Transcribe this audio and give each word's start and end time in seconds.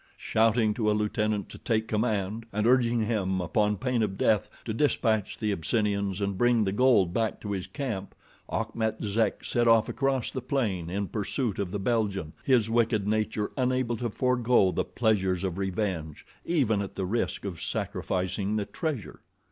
Shouting 0.17 0.73
to 0.73 0.89
a 0.89 0.93
lieutenant 0.97 1.47
to 1.49 1.59
take 1.59 1.87
command, 1.87 2.47
and 2.51 2.65
urging 2.65 3.05
him 3.05 3.39
upon 3.39 3.77
pain 3.77 4.01
of 4.01 4.17
death 4.17 4.49
to 4.65 4.73
dispatch 4.73 5.37
the 5.37 5.51
Abyssinians 5.51 6.21
and 6.21 6.39
bring 6.39 6.63
the 6.63 6.71
gold 6.71 7.13
back 7.13 7.39
to 7.41 7.51
his 7.51 7.67
camp, 7.67 8.15
Achmet 8.49 9.03
Zek 9.03 9.45
set 9.45 9.67
off 9.67 9.89
across 9.89 10.31
the 10.31 10.41
plain 10.41 10.89
in 10.89 11.07
pursuit 11.07 11.59
of 11.59 11.69
the 11.69 11.77
Belgian, 11.77 12.33
his 12.43 12.67
wicked 12.67 13.07
nature 13.07 13.51
unable 13.55 13.95
to 13.97 14.09
forego 14.09 14.71
the 14.71 14.85
pleasures 14.85 15.43
of 15.43 15.59
revenge, 15.59 16.25
even 16.45 16.81
at 16.81 16.95
the 16.95 17.05
risk 17.05 17.45
of 17.45 17.61
sacrificing 17.61 18.55
the 18.55 18.65
treasure. 18.65 19.19